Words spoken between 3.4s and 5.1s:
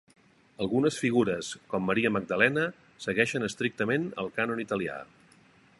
estrictament el cànon italià.